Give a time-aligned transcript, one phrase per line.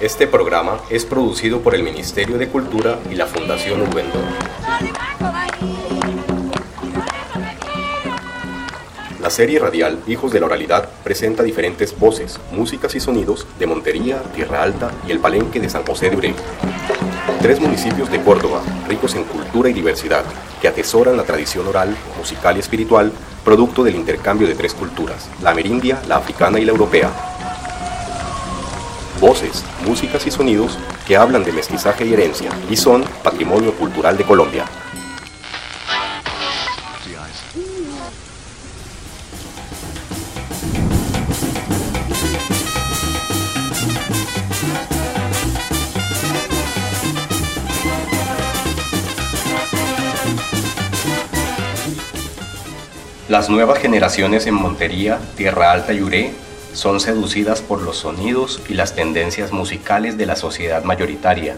[0.00, 4.24] Este programa es producido por el Ministerio de Cultura y la Fundación Ubendor.
[9.20, 14.22] La serie radial Hijos de la Oralidad presenta diferentes voces, músicas y sonidos de Montería,
[14.34, 16.34] Tierra Alta y el Palenque de San José de Urey.
[17.42, 20.24] Tres municipios de Córdoba, ricos en cultura y diversidad,
[20.62, 23.12] que atesoran la tradición oral, musical y espiritual,
[23.44, 27.29] producto del intercambio de tres culturas, la amerindia, la africana y la europea,
[29.20, 34.24] voces, músicas y sonidos que hablan de mestizaje y herencia y son patrimonio cultural de
[34.24, 34.64] Colombia.
[53.28, 58.74] Las nuevas generaciones en Montería, Tierra Alta y Uré son seducidas por los sonidos y
[58.74, 61.56] las tendencias musicales de la sociedad mayoritaria.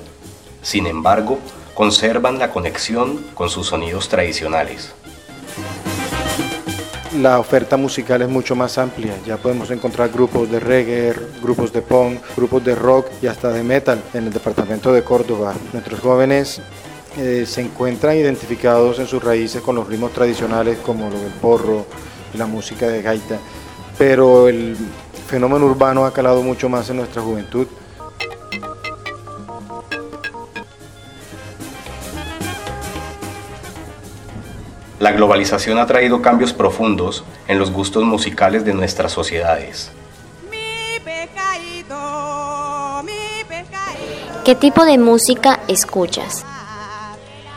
[0.63, 1.39] Sin embargo,
[1.75, 4.93] conservan la conexión con sus sonidos tradicionales.
[7.21, 11.83] La oferta musical es mucho más amplia, ya podemos encontrar grupos de reggae, grupos de
[11.83, 15.53] punk, grupos de rock y hasta de metal en el departamento de Córdoba.
[15.75, 16.63] Nuestros jóvenes
[17.19, 21.85] eh, se encuentran identificados en sus raíces con los ritmos tradicionales como lo del porro
[22.39, 23.39] la música de gaita,
[23.99, 24.75] pero el
[25.33, 27.67] fenómeno urbano ha calado mucho más en nuestra juventud.
[35.01, 39.91] La globalización ha traído cambios profundos en los gustos musicales de nuestras sociedades.
[44.45, 46.45] ¿Qué tipo de música escuchas?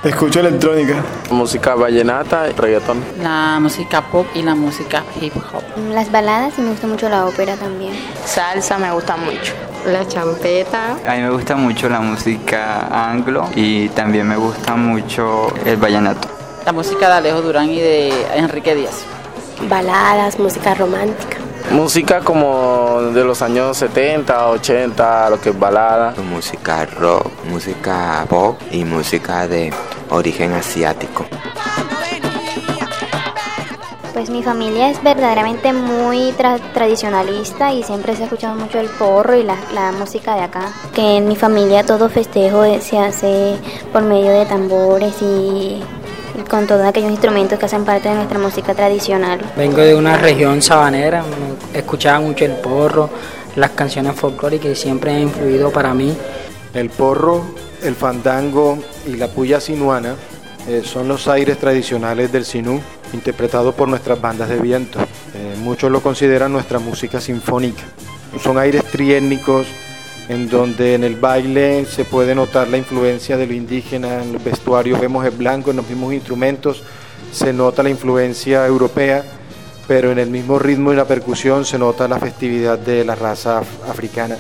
[0.06, 1.03] Escucho electrónica.
[1.31, 3.03] Música vallenata y reggaetón.
[3.23, 5.64] La música pop y la música hip hop.
[5.92, 7.94] Las baladas y me gusta mucho la ópera también.
[8.23, 9.53] Salsa me gusta mucho.
[9.88, 10.92] La champeta.
[11.08, 16.27] A mí me gusta mucho la música anglo y también me gusta mucho el vallenato.
[16.67, 19.05] La música de Alejo Durán y de Enrique Díaz.
[19.67, 21.37] Baladas, música romántica.
[21.72, 26.14] Música como de los años 70, 80, lo que es balada.
[26.30, 29.73] Música rock, música pop y música de
[30.10, 31.26] origen asiático.
[34.14, 36.33] Pues mi familia es verdaderamente muy
[36.73, 40.71] tradicionalista y siempre se ha escuchado mucho el porro y la, la, música de acá.
[40.93, 43.58] Que en mi familia todo festejo se hace
[43.92, 45.82] por medio de tambores y
[46.49, 49.39] con todos aquellos instrumentos que hacen parte de nuestra música tradicional.
[49.55, 51.23] Vengo de una región sabanera,
[51.73, 53.10] escuchaba mucho el porro,
[53.55, 56.16] las canciones folclóricas y siempre han influido para mí.
[56.73, 57.43] El porro,
[57.83, 60.15] el fandango y la puya sinuana
[60.67, 62.81] eh, son los aires tradicionales del sinú,
[63.13, 64.99] interpretados por nuestras bandas de viento.
[65.33, 67.83] Eh, muchos lo consideran nuestra música sinfónica.
[68.41, 69.67] Son aires triétnicos
[70.27, 74.43] en donde en el baile se puede notar la influencia de lo indígena, en los
[74.43, 76.83] vestuarios vemos el blanco, en los mismos instrumentos
[77.31, 79.23] se nota la influencia europea,
[79.87, 83.61] pero en el mismo ritmo y la percusión se nota la festividad de la raza
[83.87, 84.37] africana.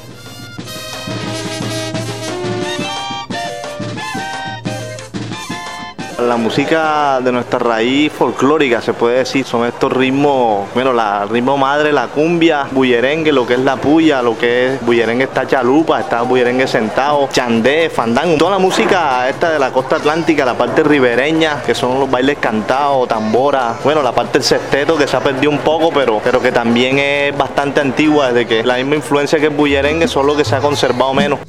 [6.25, 11.55] La música de nuestra raíz folclórica, se puede decir, son estos ritmos, bueno, la ritmo
[11.55, 15.99] madre, la cumbia, bullerengue, lo que es la puya, lo que es bullerengue está chalupa,
[15.99, 20.83] está bullerengue sentado, chandé, fandango, toda la música esta de la costa atlántica, la parte
[20.83, 25.21] ribereña, que son los bailes cantados, tambora, bueno, la parte del sexteto que se ha
[25.21, 29.39] perdido un poco, pero, pero que también es bastante antigua, desde que la misma influencia
[29.39, 31.39] que el bullerengue, solo que se ha conservado menos.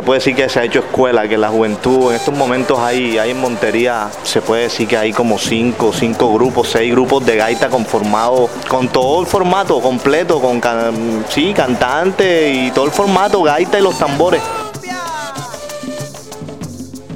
[0.00, 3.18] Se puede decir que se ha hecho escuela, que la juventud en estos momentos hay,
[3.18, 7.36] hay en Montería, se puede decir que hay como cinco, cinco grupos, seis grupos de
[7.36, 10.58] gaita conformados con todo el formato completo, con
[11.28, 14.40] sí, cantante y todo el formato, gaita y los tambores.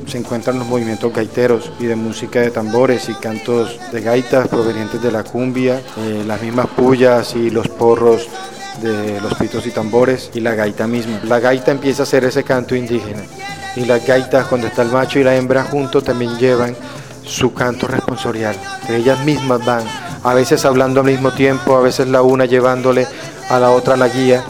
[0.06, 5.00] Se encuentran los movimientos gaiteros y de música de tambores y cantos de gaitas provenientes
[5.00, 8.28] de la cumbia, eh, las mismas pullas y los porros
[8.80, 11.20] de los pitos y tambores y la gaita misma.
[11.24, 13.22] La gaita empieza a ser ese canto indígena
[13.76, 16.76] y las gaitas cuando está el macho y la hembra juntos también llevan
[17.24, 18.56] su canto responsorial.
[18.88, 19.84] Ellas mismas van,
[20.22, 23.06] a veces hablando al mismo tiempo, a veces la una llevándole
[23.48, 24.44] a la otra la guía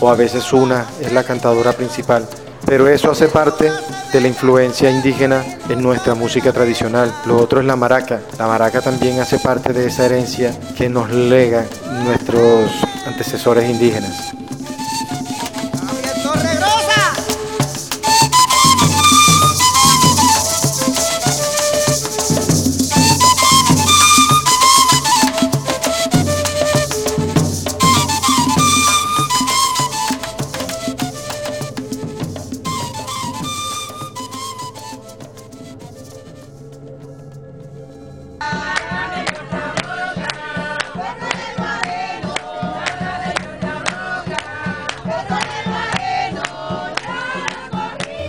[0.00, 2.26] o a veces una es la cantadora principal.
[2.64, 3.70] Pero eso hace parte
[4.12, 7.12] de la influencia indígena en nuestra música tradicional.
[7.26, 8.20] Lo otro es la maraca.
[8.38, 11.64] La maraca también hace parte de esa herencia que nos lega
[12.04, 12.70] nuestros
[13.12, 14.32] antecesores indígenas.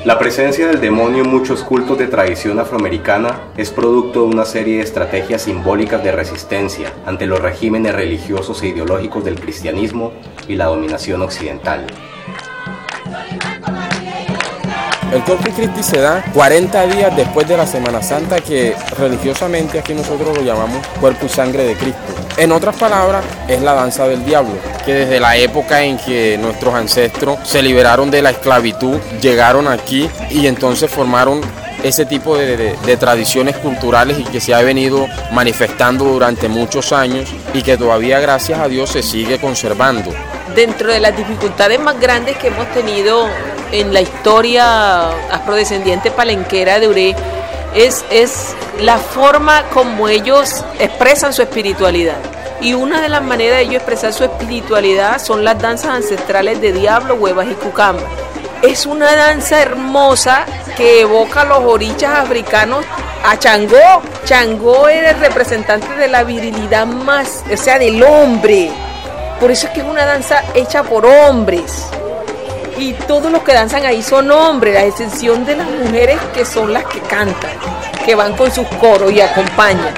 [0.06, 4.76] La presencia del demonio en muchos cultos de tradición afroamericana es producto de una serie
[4.76, 10.12] de estrategias simbólicas de resistencia ante los regímenes religiosos e ideológicos del cristianismo
[10.46, 11.88] y la dominación occidental.
[15.14, 19.94] El Corpus Christi se da 40 días después de la Semana Santa que religiosamente aquí
[19.94, 22.12] nosotros lo llamamos cuerpo y sangre de Cristo.
[22.38, 24.54] En otras palabras, es la danza del diablo,
[24.86, 30.10] que desde la época en que nuestros ancestros se liberaron de la esclavitud, llegaron aquí
[30.32, 31.42] y entonces formaron
[31.84, 37.62] ese tipo de, tradiciones culturales y que se ha venido manifestando durante muchos años y
[37.62, 40.12] que todavía gracias a Dios se sigue conservando.
[40.56, 43.28] Dentro de las dificultades más grandes que hemos tenido
[43.72, 47.16] en la historia afrodescendiente palenquera de Ure
[47.75, 52.18] es, es la forma como ellos expresan su espiritualidad.
[52.62, 56.72] Y una de las maneras de ellos expresar su espiritualidad son las danzas ancestrales de
[56.72, 58.04] diablo, huevas y cucamba.
[58.62, 60.46] Es una danza hermosa
[60.78, 62.86] que evoca a los orichas africanos
[63.24, 64.02] a Changó.
[64.24, 68.72] Changó era el representante de la virilidad más, o sea, del hombre.
[69.40, 71.88] Por eso es que es una danza hecha por hombres.
[72.84, 76.74] Y todos los que danzan ahí son hombres, a excepción de las mujeres que son
[76.74, 77.52] las que cantan,
[78.06, 79.94] que van con sus coros y acompañan.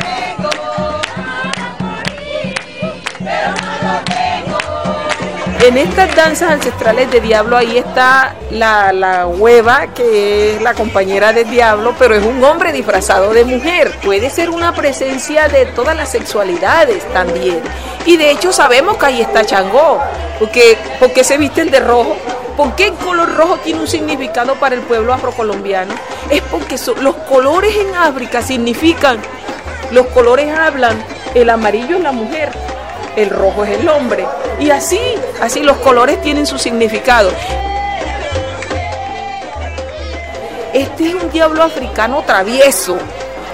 [5.61, 11.33] En estas danzas ancestrales de diablo ahí está la, la, hueva, que es la compañera
[11.33, 13.97] del diablo, pero es un hombre disfrazado de mujer.
[14.03, 17.61] Puede ser una presencia de todas las sexualidades también.
[18.05, 19.99] Y de hecho sabemos que ahí está Changó,
[20.37, 22.15] porque, porque se visten de rojo.
[22.57, 25.93] ¿Por qué el color rojo tiene un significado para el pueblo afrocolombiano?
[26.29, 29.19] Es porque los colores en África significan,
[29.91, 30.97] los colores hablan,
[31.33, 32.49] el amarillo es la mujer,
[33.17, 34.25] el rojo es el hombre.
[34.59, 34.99] Y así,
[35.41, 37.29] así los colores tienen su significado.
[40.73, 42.97] Este es un diablo africano travieso,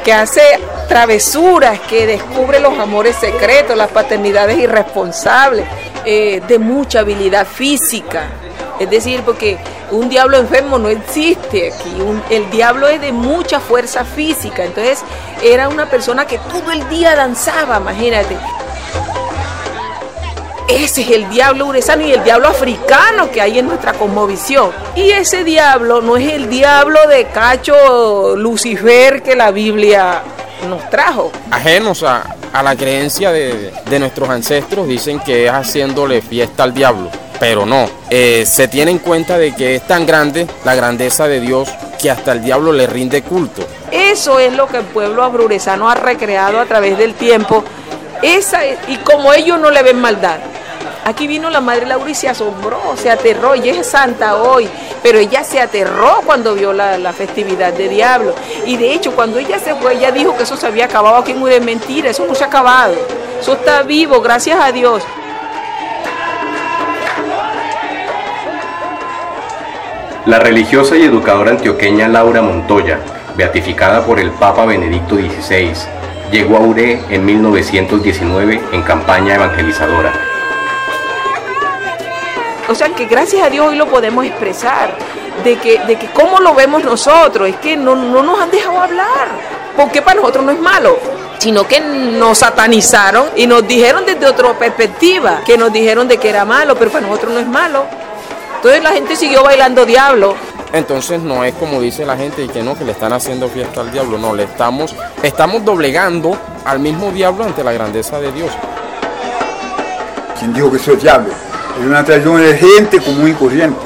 [0.03, 0.41] que hace
[0.87, 5.65] travesuras, que descubre los amores secretos, las paternidades irresponsables,
[6.05, 8.27] eh, de mucha habilidad física.
[8.81, 9.59] Es decir, porque
[9.91, 11.93] un diablo enfermo no existe aquí,
[12.31, 15.03] el diablo es de mucha fuerza física, entonces
[15.43, 18.35] era una persona que todo el día danzaba, imagínate.
[20.67, 24.71] Ese es el diablo urezano y el diablo africano que hay en nuestra cosmovisión.
[24.95, 30.23] Y ese diablo no es el diablo de Cacho Lucifer que la Biblia
[30.67, 31.31] nos trajo.
[31.51, 32.23] Ajenos a,
[32.63, 37.11] la creencia de, nuestros ancestros, dicen que es haciéndole fiesta al diablo.
[37.41, 41.39] Pero no, eh, se tiene en cuenta de que es tan grande la grandeza de
[41.39, 43.63] Dios que hasta el diablo le rinde culto.
[43.91, 47.63] Eso es lo que el pueblo abrurezano ha recreado a través del tiempo.
[48.21, 50.37] Esa y como ellos no le ven maldad,
[51.03, 54.69] Aquí vino la madre Laura y se asombró, se aterró, ella es santa hoy,
[55.01, 58.35] pero ella se aterró cuando vio la, festividad de diablo.
[58.67, 61.31] Y de hecho, cuando ella se fue, ella dijo que eso se había acabado aquí
[61.31, 61.59] en Ure.
[61.59, 62.93] Mentira, eso no se ha acabado.
[63.39, 65.01] Eso está vivo, gracias a Dios.
[70.25, 72.99] La religiosa y educadora antioqueña Laura Montoya,
[73.35, 75.73] beatificada por el Papa Benedicto XVI,
[76.31, 80.31] llegó a Ure en 1919 en campaña evangelizadora
[82.71, 84.95] o sea que gracias a Dios hoy lo podemos expresar,
[85.43, 89.27] de que, de que cómo lo vemos nosotros, es que no, nos han dejado hablar,
[89.75, 90.97] porque para nosotros no es malo,
[91.37, 96.29] sino que nos satanizaron y nos dijeron desde otra perspectiva, que nos dijeron de que
[96.29, 97.85] era malo, pero para nosotros no es malo.
[98.61, 100.35] Entonces la gente siguió bailando diablo.
[100.71, 103.81] Entonces no es como dice la gente y que no, que le están haciendo fiesta
[103.81, 108.51] al diablo, no, le estamos, estamos doblegando al mismo diablo ante la grandeza de Dios.
[110.37, 111.33] ¿Quién dijo que soy diablo?
[111.79, 113.81] Es una tradición de gente común y corriente.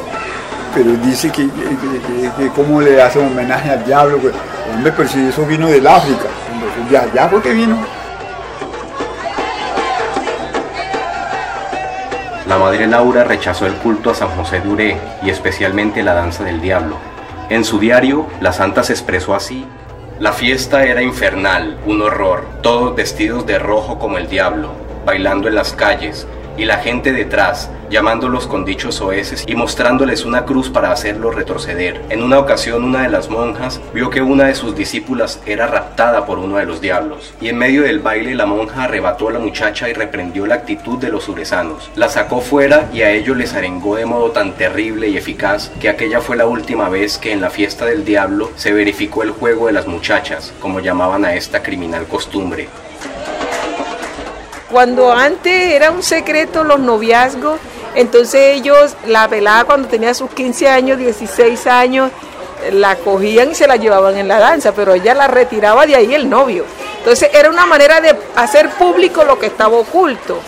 [0.74, 4.17] Pero dice que, que, cómo le hace homenaje al diablo.
[4.17, 4.34] Pues,
[4.74, 6.25] hombre, pero si eso vino del África.
[6.91, 7.77] ya, ya porque vino.
[12.48, 16.44] La madre Laura rechazó el culto a San José de Uré y especialmente la danza
[16.44, 16.98] del diablo.
[17.50, 19.66] En su diario, la santa se expresó así.
[20.20, 24.74] La fiesta era infernal, un horror, todos vestidos de rojo como el diablo,
[25.08, 30.46] bailando en las calles, y la gente detrás, llamándolos con dichos soeces y mostrándoles una
[30.46, 32.02] cruz para hacerlos retroceder.
[32.10, 36.26] En una ocasión una de las monjas vio que una de sus discípulas era raptada
[36.26, 39.40] por uno de los diablos, y en medio del baile la monja arrebató a la
[39.40, 41.90] muchacha y reprendió la actitud de los urezanos.
[41.96, 45.90] La sacó fuera y a ellos les arengó de modo tan terrible y eficaz que
[45.90, 49.68] aquella fue la última vez que en la fiesta del diablo se verificó el juego
[49.68, 52.68] de las muchachas, como llamaban a esta criminal costumbre.
[54.75, 57.62] Cuando antes era un secreto los noviazgos,
[57.96, 62.12] entonces ellos, la velada cuando tenía sus 15 años, 16 años,
[62.74, 66.13] la cogían y se la llevaban en la danza, pero ella la retiraba de ahí
[66.13, 66.65] el novio.
[66.98, 70.41] Entonces era una manera de hacer público lo que estaba oculto.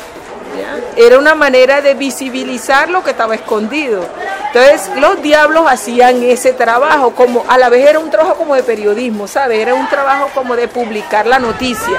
[0.97, 4.03] Era una manera de visibilizar lo que estaba escondido.
[4.47, 8.63] Entonces los diablos hacían ese trabajo, como a la vez era un trabajo como de
[8.63, 9.59] periodismo, ¿sabes?
[9.59, 11.97] Era un trabajo como de publicar la noticia.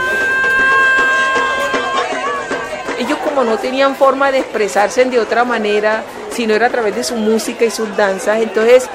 [3.45, 7.65] No tenían forma de expresarse de otra manera, sino era a través de su música
[7.65, 8.89] y sus danzas, entonces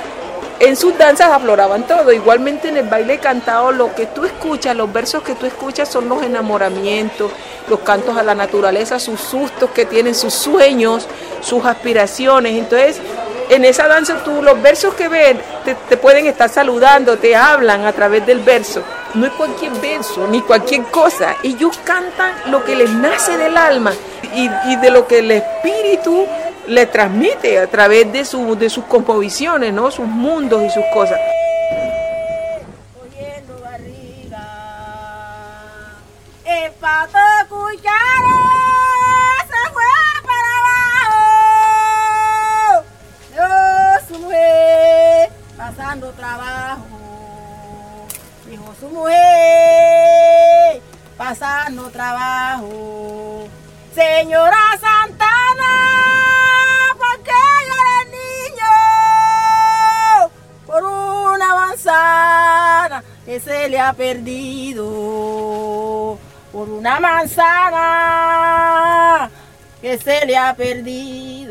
[0.59, 2.11] en sus danzas afloraban todo.
[2.13, 6.07] Igualmente en el baile cantado, lo que tú escuchas, los versos que tú escuchas son
[6.07, 7.31] los enamoramientos,
[7.67, 11.07] los cantos a la naturaleza, sus sustos que tienen, sus sueños,
[11.41, 12.53] sus aspiraciones.
[12.55, 13.01] Entonces,
[13.49, 15.41] en esa danza tú los versos que ven
[15.89, 18.81] te, pueden estar saludando, te hablan a través del verso.
[19.13, 21.35] No es cualquier verso ni cualquier cosa.
[21.43, 23.93] Ellos cantan lo que les nace del alma
[24.33, 26.25] y, de lo que el espíritu
[26.67, 29.91] le transmite a través de, su, de sus composiciones, ¿no?
[29.91, 31.19] sus mundos y sus cosas.
[36.79, 37.17] Pato
[48.79, 49.93] su mujer pasando trabajo.
[49.97, 50.81] Dijo su mujer
[51.17, 53.47] pasando trabajo.
[53.93, 55.33] Señora Santana.
[63.25, 64.83] que se le ha perdido
[66.51, 67.79] por una manzana
[69.81, 71.42] que se le ha perdido.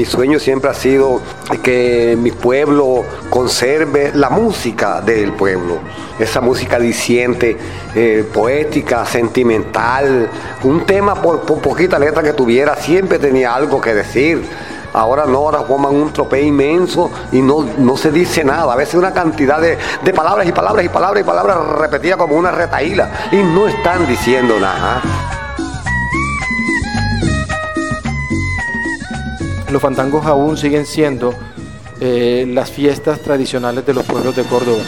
[0.00, 1.20] Mi sueño siempre ha sido
[1.62, 5.76] que mi pueblo conserve la música del pueblo,
[6.18, 7.58] esa música diciente,
[7.94, 10.26] eh, poética, sentimental,
[10.62, 14.42] un tema por, poquita letra que tuviera, siempre tenía algo que decir.
[14.94, 18.72] Ahora no, ahora forman un tropé inmenso y no, no se dice nada.
[18.72, 22.36] A veces una cantidad de, de palabras y palabras y palabras y palabras repetidas como
[22.36, 25.02] una retaíla y no están diciendo nada.
[29.70, 31.34] Los fandangos aún siguen siendo
[32.00, 34.82] eh, las fiestas tradicionales de los pueblos de Córdoba.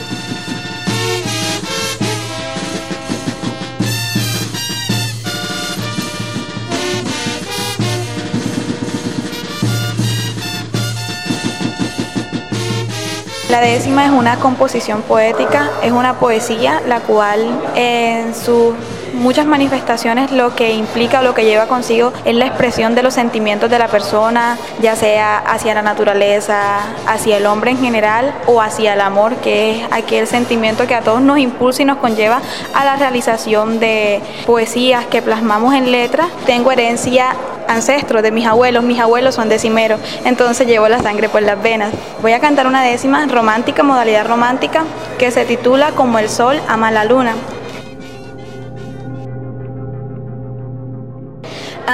[13.51, 17.41] La décima es una composición poética, es una poesía la cual
[17.77, 18.75] en su
[19.13, 23.15] muchas manifestaciones lo que implica o lo que lleva consigo es la expresión de los
[23.15, 28.61] sentimientos de la persona, ya sea hacia la naturaleza, hacia el hombre en general o
[28.61, 32.41] hacia el amor, que es aquel sentimiento que a todos nos impulsa y nos conlleva
[32.75, 36.29] a la realización de poesías que plasmamos en letras.
[36.47, 37.35] Tengo herencia
[37.69, 41.93] ancestros de mis abuelos, mis abuelos son decimeros, entonces llevo la sangre por las venas.
[42.21, 44.85] Voy a cantar una décima romántica, modalidad romántica,
[45.19, 47.35] que se titula Como el sol ama la luna.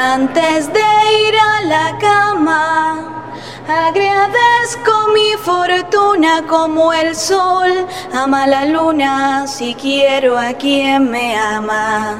[0.01, 0.89] Antes de
[1.27, 3.33] ir a la cama,
[3.67, 12.17] agradezco mi fortuna como el sol ama la luna si quiero a quien me ama.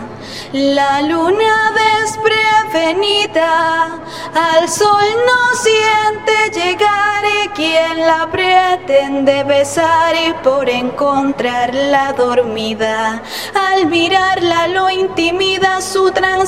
[0.53, 4.01] La luna desprevenida
[4.35, 13.23] al sol no siente llegar y quien la pretende besar y por encontrarla dormida.
[13.55, 14.58] Al mirarla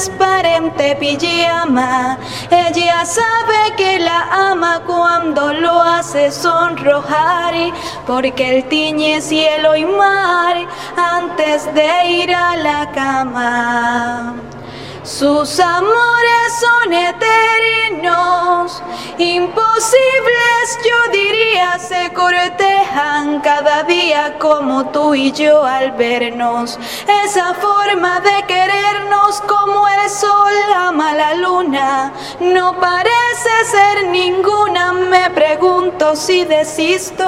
[0.01, 2.19] transparente pijama.
[2.51, 7.55] Ella sabe que la ama cuando lo hace sonrojar
[8.07, 10.57] porque él tiñe cielo y mar
[10.97, 14.50] antes de ir a la cama.
[15.03, 18.83] Sus amores son eternos,
[19.17, 26.79] imposibles yo diría, se cortejan cada día como tú y yo al vernos.
[27.25, 35.31] Esa forma de querernos como el sol ama la luna, no parece ser ninguna, me
[35.31, 37.25] pregunto si desisto,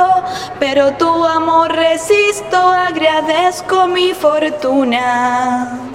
[0.58, 5.91] pero tu amor resisto, agradezco mi fortuna.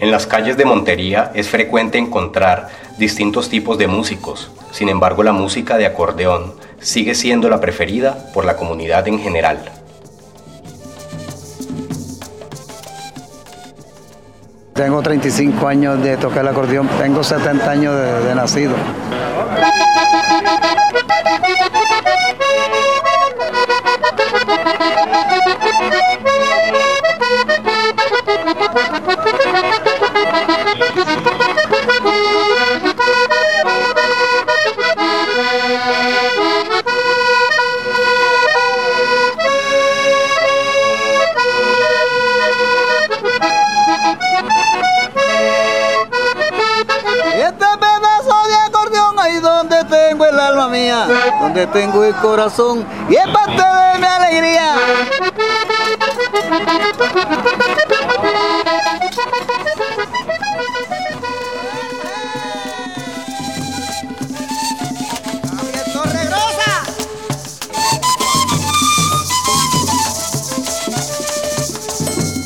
[0.00, 5.32] En las calles de Montería es frecuente encontrar distintos tipos de músicos, sin embargo la
[5.32, 9.58] música de acordeón sigue siendo la preferida por la comunidad en general.
[14.72, 18.74] Tengo 35 años de tocar el acordeón, tengo 70 años de, de nacido.
[50.58, 51.06] Alma mía,
[51.40, 54.74] donde tengo el corazón y es parte de mi alegría.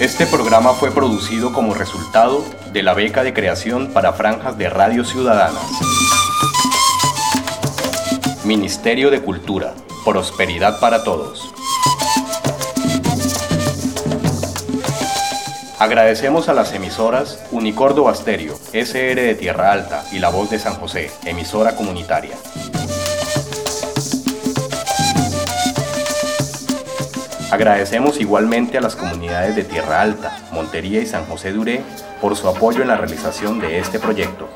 [0.00, 5.04] Este programa fue producido como resultado de la beca de creación para franjas de radio
[5.04, 6.01] ciudadanas.
[8.45, 9.73] Ministerio de Cultura.
[10.05, 11.49] Prosperidad para todos.
[15.79, 20.75] Agradecemos a las emisoras Unicordo Basterio, SR de Tierra Alta y La Voz de San
[20.75, 22.35] José, emisora comunitaria.
[27.53, 31.83] Agradecemos igualmente a las comunidades de Tierra Alta, Montería y San José de Uré
[32.21, 34.49] por su apoyo en la realización de este proyecto.